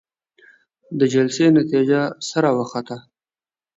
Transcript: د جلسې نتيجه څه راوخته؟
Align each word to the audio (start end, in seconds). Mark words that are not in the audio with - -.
د 0.99 1.01
جلسې 1.13 1.45
نتيجه 1.59 2.01
څه 2.27 2.37
راوخته؟ 2.45 2.97